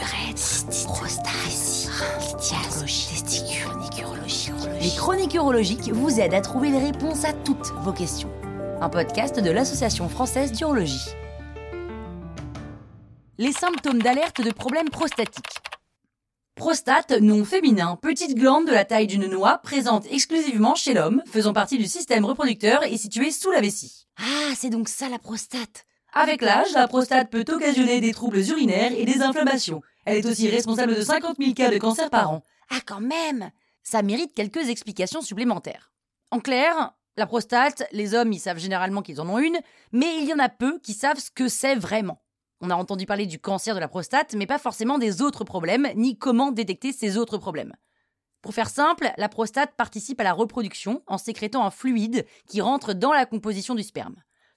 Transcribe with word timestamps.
urètre, 0.00 0.66
prostate, 0.86 1.88
urologiques. 3.96 4.60
Les 4.80 4.90
chroniques 4.96 5.34
urologiques 5.34 5.92
vous 5.92 6.20
aident 6.20 6.34
à 6.34 6.40
trouver 6.40 6.70
les 6.70 6.78
réponses 6.78 7.24
à 7.24 7.32
toutes 7.32 7.72
vos 7.82 7.92
questions. 7.92 8.30
Un 8.80 8.88
podcast 8.88 9.38
de 9.38 9.50
l'Association 9.50 10.08
française 10.08 10.52
d'urologie. 10.52 11.10
Les 13.38 13.52
symptômes 13.52 14.02
d'alerte 14.02 14.40
de 14.40 14.50
problèmes 14.50 14.90
prostatiques. 14.90 15.58
Prostate, 16.56 17.12
nom 17.20 17.44
féminin, 17.44 17.98
petite 18.00 18.36
glande 18.36 18.66
de 18.66 18.72
la 18.72 18.84
taille 18.84 19.08
d'une 19.08 19.26
noix, 19.26 19.58
présente 19.58 20.06
exclusivement 20.10 20.74
chez 20.74 20.94
l'homme, 20.94 21.22
faisant 21.26 21.52
partie 21.52 21.78
du 21.78 21.86
système 21.86 22.24
reproducteur 22.24 22.84
et 22.84 22.96
située 22.96 23.32
sous 23.32 23.50
la 23.50 23.60
vessie. 23.60 24.06
Ah, 24.18 24.52
c'est 24.56 24.70
donc 24.70 24.88
ça 24.88 25.08
la 25.08 25.18
prostate. 25.18 25.84
Avec 26.14 26.42
l'âge, 26.42 26.72
la 26.74 26.86
prostate 26.86 27.28
peut 27.28 27.44
occasionner 27.48 28.00
des 28.00 28.12
troubles 28.12 28.38
urinaires 28.38 28.92
et 28.92 29.04
des 29.04 29.20
inflammations. 29.20 29.82
Elle 30.04 30.18
est 30.18 30.26
aussi 30.26 30.48
responsable 30.48 30.94
de 30.94 31.02
50 31.02 31.36
000 31.38 31.54
cas 31.54 31.70
de 31.70 31.78
cancer 31.78 32.08
par 32.08 32.30
an. 32.30 32.44
Ah, 32.70 32.78
quand 32.86 33.00
même 33.00 33.50
Ça 33.82 34.02
mérite 34.02 34.32
quelques 34.32 34.68
explications 34.68 35.20
supplémentaires. 35.20 35.92
En 36.30 36.40
clair, 36.40 36.94
la 37.16 37.26
prostate, 37.26 37.86
les 37.92 38.14
hommes, 38.14 38.32
ils 38.32 38.38
savent 38.38 38.58
généralement 38.58 39.02
qu'ils 39.02 39.20
en 39.20 39.28
ont 39.28 39.38
une, 39.38 39.58
mais 39.92 40.18
il 40.18 40.28
y 40.28 40.32
en 40.32 40.38
a 40.38 40.48
peu 40.48 40.78
qui 40.78 40.92
savent 40.92 41.18
ce 41.18 41.30
que 41.30 41.48
c'est 41.48 41.74
vraiment. 41.74 42.22
On 42.60 42.70
a 42.70 42.76
entendu 42.76 43.06
parler 43.06 43.26
du 43.26 43.38
cancer 43.38 43.74
de 43.74 43.80
la 43.80 43.88
prostate, 43.88 44.34
mais 44.34 44.46
pas 44.46 44.58
forcément 44.58 44.98
des 44.98 45.20
autres 45.20 45.44
problèmes, 45.44 45.88
ni 45.96 46.16
comment 46.16 46.52
détecter 46.52 46.92
ces 46.92 47.18
autres 47.18 47.38
problèmes. 47.38 47.74
Pour 48.40 48.54
faire 48.54 48.68
simple, 48.68 49.10
la 49.16 49.28
prostate 49.28 49.74
participe 49.76 50.20
à 50.20 50.24
la 50.24 50.32
reproduction 50.32 51.02
en 51.06 51.18
sécrétant 51.18 51.64
un 51.64 51.70
fluide 51.70 52.24
qui 52.46 52.60
rentre 52.60 52.94
dans 52.94 53.12
la 53.12 53.26
composition 53.26 53.74
du 53.74 53.82
sperme. 53.82 54.16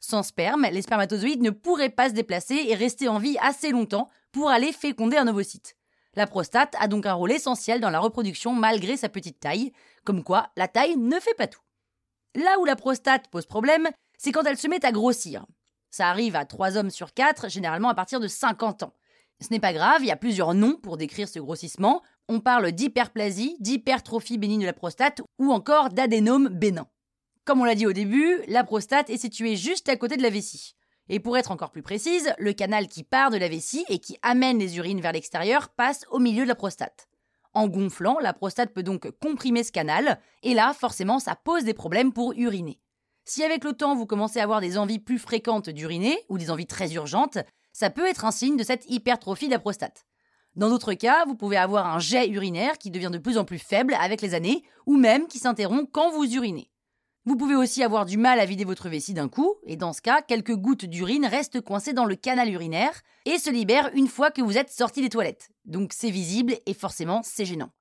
Sans 0.09 0.23
sperme, 0.23 0.66
les 0.71 0.84
spermatozoïdes 0.84 1.41
ne 1.41 1.49
pourraient 1.49 1.89
pas 1.89 2.07
se 2.07 2.13
déplacer 2.13 2.55
et 2.70 2.75
rester 2.75 3.09
en 3.09 3.20
vie 3.20 3.35
assez 3.41 3.71
longtemps 3.71 4.07
pour 4.31 4.49
aller 4.49 4.71
féconder 4.71 5.17
un 5.17 5.27
ovocyte. 5.27 5.75
La 6.16 6.27
prostate 6.27 6.77
a 6.80 6.88
donc 6.88 7.05
un 7.05 7.13
rôle 7.13 7.33
essentiel 7.33 7.81
dans 7.81 7.89
la 7.89 7.99
reproduction 7.99 8.53
malgré 8.53 8.95
sa 8.95 9.09
petite 9.09 9.41
taille, 9.41 9.73
comme 10.05 10.23
quoi 10.23 10.50
la 10.55 10.69
taille 10.69 10.95
ne 10.95 11.19
fait 11.19 11.33
pas 11.33 11.47
tout. 11.47 11.59
Là 12.35 12.58
où 12.61 12.63
la 12.63 12.78
prostate 12.78 13.28
pose 13.28 13.47
problème, 13.47 13.89
c'est 14.17 14.31
quand 14.31 14.45
elle 14.45 14.58
se 14.58 14.69
met 14.69 14.85
à 14.85 14.94
grossir. 14.94 15.45
Ça 15.89 16.08
arrive 16.08 16.38
à 16.38 16.45
3 16.45 16.78
hommes 16.78 16.89
sur 16.89 17.13
4, 17.13 17.50
généralement 17.50 17.89
à 17.89 17.94
partir 17.94 18.22
de 18.22 18.30
50 18.30 18.83
ans. 18.83 18.94
Ce 19.41 19.50
n'est 19.52 19.59
pas 19.59 19.73
grave, 19.73 20.03
il 20.03 20.08
y 20.08 20.11
a 20.11 20.16
plusieurs 20.16 20.53
noms 20.53 20.78
pour 20.78 20.95
décrire 20.95 21.28
ce 21.28 21.39
grossissement. 21.39 22.02
On 22.30 22.39
parle 22.39 22.72
d'hyperplasie, 22.72 23.58
d'hypertrophie 23.59 24.38
bénigne 24.38 24.61
de 24.61 24.67
la 24.67 24.72
prostate 24.72 25.22
ou 25.38 25.52
encore 25.52 25.89
d'adénome 25.89 26.47
bénin. 26.47 26.88
Comme 27.48 27.62
on 27.62 27.64
l'a 27.64 27.76
dit 27.76 27.88
au 27.88 27.94
début, 27.94 28.42
la 28.50 28.66
prostate 28.66 29.09
est 29.09 29.16
située 29.16 29.56
juste 29.56 29.88
à 29.88 29.95
côté 29.95 30.17
de 30.17 30.22
la 30.22 30.30
vessie. 30.30 30.76
Et 31.08 31.22
pour 31.22 31.38
être 31.38 31.52
encore 31.52 31.72
plus 31.72 31.81
précise, 31.81 32.34
le 32.40 32.52
canal 32.52 32.90
qui 32.90 33.06
part 33.06 33.31
de 33.31 33.38
la 33.38 33.48
vessie 33.48 33.86
et 33.88 34.00
qui 34.00 34.17
amène 34.22 34.59
les 34.59 34.76
urines 34.76 35.00
vers 35.00 35.14
l'extérieur 35.14 35.70
passe 35.70 36.03
au 36.12 36.20
milieu 36.20 36.44
de 36.44 36.50
la 36.50 36.56
prostate. 36.56 37.08
En 37.53 37.70
gonflant, 37.70 38.18
la 38.20 38.34
prostate 38.34 38.73
peut 38.73 38.84
donc 38.84 39.09
comprimer 39.22 39.64
ce 39.64 39.72
canal, 39.72 40.20
et 40.44 40.56
là, 40.56 40.73
forcément, 40.73 41.20
ça 41.20 41.38
pose 41.38 41.64
des 41.64 41.73
problèmes 41.73 42.12
pour 42.12 42.34
uriner. 42.34 42.81
Si 43.23 43.45
avec 43.45 43.64
le 43.64 43.72
temps 43.72 43.95
vous 43.95 44.06
commencez 44.06 44.42
à 44.42 44.44
avoir 44.44 44.59
des 44.59 44.78
envies 44.78 45.00
plus 45.00 45.18
fréquentes 45.18 45.70
d'uriner, 45.70 46.20
ou 46.28 46.38
des 46.38 46.52
envies 46.52 46.68
très 46.68 46.95
urgentes, 46.95 47.38
ça 47.72 47.90
peut 47.90 48.08
être 48.08 48.25
un 48.25 48.31
signe 48.31 48.58
de 48.58 48.64
cette 48.64 48.92
hypertrophie 48.92 49.48
de 49.48 49.53
la 49.53 49.59
prostate. 49.59 50.06
Dans 50.58 50.68
d'autres 50.68 50.95
cas, 50.95 51.23
vous 51.23 51.36
pouvez 51.36 51.56
avoir 51.56 51.88
un 51.88 52.00
jet 52.00 52.28
urinaire 52.28 52.78
qui 52.78 52.92
devient 52.92 53.09
de 53.09 53.20
plus 53.20 53.38
en 53.38 53.45
plus 53.45 53.59
faible 53.59 53.95
avec 54.02 54.22
les 54.22 54.34
années, 54.34 54.64
ou 54.86 54.98
même 54.98 55.28
qui 55.28 55.40
s'interrompt 55.40 55.90
quand 55.94 56.12
vous 56.12 56.36
urinez. 56.36 56.70
Vous 57.28 57.36
pouvez 57.36 57.56
aussi 57.56 57.83
avoir 57.83 58.06
du 58.06 58.17
mal 58.17 58.39
à 58.39 58.45
vider 58.45 58.64
votre 58.64 58.88
vessie 58.88 59.14
d'un 59.14 59.28
coup, 59.28 59.56
et 59.66 59.75
dans 59.75 59.92
ce 59.92 60.02
cas, 60.02 60.22
quelques 60.22 60.56
gouttes 60.56 60.86
d'urine 60.86 61.25
restent 61.25 61.59
coincées 61.59 61.92
dans 61.92 62.06
le 62.06 62.16
canal 62.16 62.50
urinaire 62.50 63.02
et 63.25 63.38
se 63.38 63.50
libèrent 63.50 63.89
une 63.94 64.08
fois 64.08 64.31
que 64.31 64.42
vous 64.42 64.58
êtes 64.58 64.69
sorti 64.69 65.02
des 65.02 65.09
toilettes. 65.09 65.50
Donc 65.66 65.92
c'est 65.92 66.09
visible 66.09 66.56
et 66.66 66.73
forcément 66.73 67.19
c'est 67.25 67.44
gênant. 67.44 67.72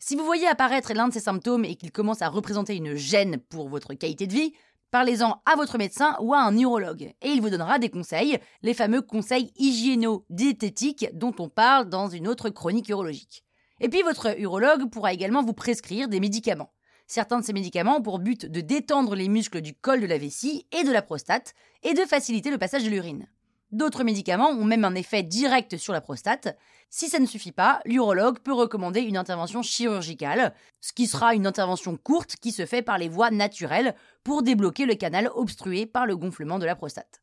Si 0.00 0.16
vous 0.16 0.24
voyez 0.24 0.48
apparaître 0.48 0.94
l'un 0.94 1.06
de 1.06 1.12
ces 1.12 1.20
symptômes 1.20 1.64
et 1.64 1.76
qu'il 1.76 1.92
commence 1.92 2.22
à 2.22 2.28
représenter 2.28 2.74
une 2.74 2.96
gêne 2.96 3.38
pour 3.38 3.68
votre 3.68 3.94
qualité 3.94 4.26
de 4.26 4.32
vie, 4.32 4.52
parlez-en 4.90 5.42
à 5.46 5.54
votre 5.54 5.78
médecin 5.78 6.16
ou 6.20 6.34
à 6.34 6.40
un 6.40 6.58
urologue 6.58 7.12
et 7.22 7.28
il 7.28 7.40
vous 7.40 7.50
donnera 7.50 7.78
des 7.78 7.90
conseils, 7.90 8.40
les 8.62 8.74
fameux 8.74 9.02
conseils 9.02 9.52
hygiéno-diététiques 9.58 11.06
dont 11.12 11.36
on 11.38 11.48
parle 11.48 11.88
dans 11.88 12.08
une 12.08 12.26
autre 12.26 12.50
chronique 12.50 12.88
urologique. 12.88 13.44
Et 13.80 13.88
puis 13.88 14.02
votre 14.02 14.36
urologue 14.40 14.90
pourra 14.90 15.12
également 15.12 15.44
vous 15.44 15.52
prescrire 15.52 16.08
des 16.08 16.18
médicaments. 16.18 16.72
Certains 17.10 17.40
de 17.40 17.44
ces 17.44 17.54
médicaments 17.54 17.96
ont 17.96 18.02
pour 18.02 18.18
but 18.18 18.44
de 18.44 18.60
détendre 18.60 19.14
les 19.14 19.28
muscles 19.28 19.62
du 19.62 19.74
col 19.74 20.02
de 20.02 20.06
la 20.06 20.18
vessie 20.18 20.66
et 20.72 20.84
de 20.84 20.92
la 20.92 21.00
prostate 21.00 21.54
et 21.82 21.94
de 21.94 22.04
faciliter 22.04 22.50
le 22.50 22.58
passage 22.58 22.84
de 22.84 22.90
l'urine. 22.90 23.26
D'autres 23.70 24.04
médicaments 24.04 24.50
ont 24.50 24.64
même 24.64 24.84
un 24.84 24.94
effet 24.94 25.22
direct 25.22 25.78
sur 25.78 25.94
la 25.94 26.02
prostate. 26.02 26.58
Si 26.90 27.08
ça 27.08 27.18
ne 27.18 27.24
suffit 27.24 27.52
pas, 27.52 27.80
l'urologue 27.86 28.40
peut 28.40 28.52
recommander 28.52 29.00
une 29.00 29.16
intervention 29.16 29.62
chirurgicale, 29.62 30.54
ce 30.82 30.92
qui 30.92 31.06
sera 31.06 31.34
une 31.34 31.46
intervention 31.46 31.96
courte 31.96 32.36
qui 32.36 32.52
se 32.52 32.66
fait 32.66 32.82
par 32.82 32.98
les 32.98 33.08
voies 33.08 33.30
naturelles 33.30 33.94
pour 34.22 34.42
débloquer 34.42 34.84
le 34.84 34.94
canal 34.94 35.30
obstrué 35.34 35.86
par 35.86 36.04
le 36.04 36.14
gonflement 36.14 36.58
de 36.58 36.66
la 36.66 36.76
prostate. 36.76 37.22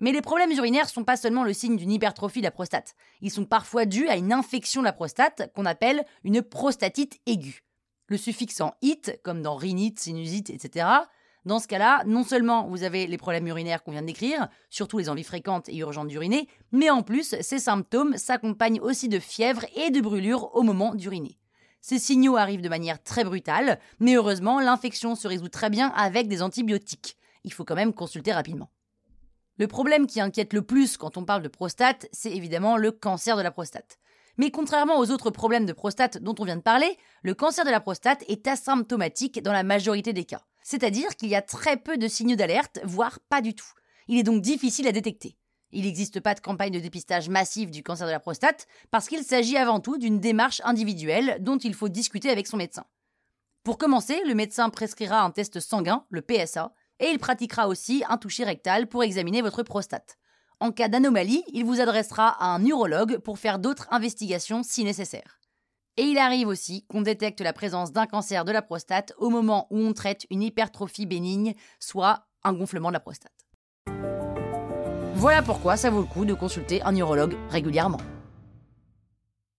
Mais 0.00 0.12
les 0.12 0.20
problèmes 0.20 0.52
urinaires 0.52 0.90
sont 0.90 1.04
pas 1.04 1.16
seulement 1.16 1.44
le 1.44 1.54
signe 1.54 1.76
d'une 1.76 1.92
hypertrophie 1.92 2.40
de 2.40 2.46
la 2.46 2.50
prostate, 2.50 2.94
ils 3.22 3.30
sont 3.30 3.46
parfois 3.46 3.86
dus 3.86 4.08
à 4.08 4.16
une 4.16 4.32
infection 4.32 4.82
de 4.82 4.86
la 4.86 4.92
prostate 4.92 5.50
qu'on 5.54 5.64
appelle 5.64 6.04
une 6.22 6.42
prostatite 6.42 7.18
aiguë 7.24 7.62
le 8.12 8.18
suffixe 8.18 8.60
en 8.60 8.74
it, 8.82 9.18
comme 9.22 9.40
dans 9.40 9.56
rhinite, 9.56 9.98
sinusite, 9.98 10.50
etc. 10.50 10.86
Dans 11.46 11.58
ce 11.58 11.66
cas-là, 11.66 12.04
non 12.06 12.24
seulement 12.24 12.68
vous 12.68 12.82
avez 12.82 13.06
les 13.06 13.16
problèmes 13.16 13.46
urinaires 13.46 13.82
qu'on 13.82 13.90
vient 13.90 14.02
de 14.02 14.06
décrire, 14.06 14.48
surtout 14.68 14.98
les 14.98 15.08
envies 15.08 15.24
fréquentes 15.24 15.70
et 15.70 15.76
urgentes 15.78 16.08
d'uriner, 16.08 16.46
mais 16.72 16.90
en 16.90 17.02
plus, 17.02 17.34
ces 17.40 17.58
symptômes 17.58 18.18
s'accompagnent 18.18 18.80
aussi 18.80 19.08
de 19.08 19.18
fièvre 19.18 19.64
et 19.74 19.90
de 19.90 20.00
brûlures 20.02 20.54
au 20.54 20.62
moment 20.62 20.94
d'uriner. 20.94 21.38
Ces 21.80 21.98
signaux 21.98 22.36
arrivent 22.36 22.60
de 22.60 22.68
manière 22.68 23.02
très 23.02 23.24
brutale, 23.24 23.80
mais 23.98 24.14
heureusement, 24.14 24.60
l'infection 24.60 25.14
se 25.14 25.26
résout 25.26 25.48
très 25.48 25.70
bien 25.70 25.88
avec 25.96 26.28
des 26.28 26.42
antibiotiques. 26.42 27.16
Il 27.44 27.52
faut 27.52 27.64
quand 27.64 27.74
même 27.74 27.94
consulter 27.94 28.32
rapidement. 28.32 28.68
Le 29.56 29.66
problème 29.68 30.06
qui 30.06 30.20
inquiète 30.20 30.52
le 30.52 30.62
plus 30.62 30.98
quand 30.98 31.16
on 31.16 31.24
parle 31.24 31.42
de 31.42 31.48
prostate, 31.48 32.08
c'est 32.12 32.30
évidemment 32.30 32.76
le 32.76 32.92
cancer 32.92 33.38
de 33.38 33.42
la 33.42 33.50
prostate. 33.50 33.98
Mais 34.38 34.50
contrairement 34.50 34.98
aux 34.98 35.10
autres 35.10 35.30
problèmes 35.30 35.66
de 35.66 35.72
prostate 35.72 36.18
dont 36.18 36.34
on 36.38 36.44
vient 36.44 36.56
de 36.56 36.62
parler, 36.62 36.96
le 37.22 37.34
cancer 37.34 37.64
de 37.64 37.70
la 37.70 37.80
prostate 37.80 38.24
est 38.28 38.46
asymptomatique 38.46 39.42
dans 39.42 39.52
la 39.52 39.62
majorité 39.62 40.12
des 40.12 40.24
cas. 40.24 40.42
C'est-à-dire 40.62 41.16
qu'il 41.16 41.28
y 41.28 41.34
a 41.34 41.42
très 41.42 41.76
peu 41.76 41.98
de 41.98 42.08
signaux 42.08 42.36
d'alerte, 42.36 42.80
voire 42.84 43.18
pas 43.28 43.42
du 43.42 43.54
tout. 43.54 43.66
Il 44.08 44.18
est 44.18 44.22
donc 44.22 44.40
difficile 44.40 44.88
à 44.88 44.92
détecter. 44.92 45.36
Il 45.72 45.84
n'existe 45.84 46.20
pas 46.20 46.34
de 46.34 46.40
campagne 46.40 46.72
de 46.72 46.78
dépistage 46.78 47.28
massive 47.28 47.70
du 47.70 47.82
cancer 47.82 48.06
de 48.06 48.12
la 48.12 48.20
prostate 48.20 48.66
parce 48.90 49.08
qu'il 49.08 49.24
s'agit 49.24 49.56
avant 49.56 49.80
tout 49.80 49.96
d'une 49.96 50.20
démarche 50.20 50.60
individuelle 50.64 51.38
dont 51.40 51.58
il 51.58 51.74
faut 51.74 51.88
discuter 51.88 52.30
avec 52.30 52.46
son 52.46 52.58
médecin. 52.58 52.84
Pour 53.64 53.78
commencer, 53.78 54.20
le 54.26 54.34
médecin 54.34 54.70
prescrira 54.70 55.22
un 55.22 55.30
test 55.30 55.60
sanguin, 55.60 56.04
le 56.10 56.20
PSA, 56.20 56.74
et 57.00 57.06
il 57.06 57.18
pratiquera 57.18 57.68
aussi 57.68 58.04
un 58.08 58.18
toucher 58.18 58.44
rectal 58.44 58.86
pour 58.86 59.02
examiner 59.02 59.40
votre 59.40 59.62
prostate. 59.62 60.18
En 60.62 60.70
cas 60.70 60.86
d'anomalie, 60.86 61.42
il 61.52 61.64
vous 61.64 61.80
adressera 61.80 62.28
à 62.28 62.54
un 62.54 62.64
urologue 62.64 63.18
pour 63.18 63.40
faire 63.40 63.58
d'autres 63.58 63.88
investigations 63.90 64.62
si 64.62 64.84
nécessaire. 64.84 65.40
Et 65.96 66.04
il 66.04 66.18
arrive 66.18 66.46
aussi 66.46 66.86
qu'on 66.86 67.02
détecte 67.02 67.40
la 67.40 67.52
présence 67.52 67.90
d'un 67.90 68.06
cancer 68.06 68.44
de 68.44 68.52
la 68.52 68.62
prostate 68.62 69.12
au 69.18 69.28
moment 69.28 69.66
où 69.70 69.80
on 69.80 69.92
traite 69.92 70.24
une 70.30 70.40
hypertrophie 70.40 71.04
bénigne, 71.04 71.54
soit 71.80 72.28
un 72.44 72.52
gonflement 72.52 72.90
de 72.90 72.92
la 72.92 73.00
prostate. 73.00 73.32
Voilà 75.16 75.42
pourquoi 75.42 75.76
ça 75.76 75.90
vaut 75.90 76.02
le 76.02 76.06
coup 76.06 76.24
de 76.24 76.32
consulter 76.32 76.80
un 76.82 76.94
urologue 76.94 77.36
régulièrement. 77.50 77.98